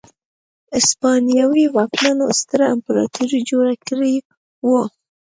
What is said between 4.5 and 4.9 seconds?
وه.